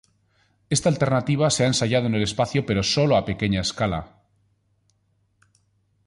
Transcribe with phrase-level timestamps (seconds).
[0.75, 4.17] Esta alternativa se ha ensayado en el espacio pero solo a pequeña escala.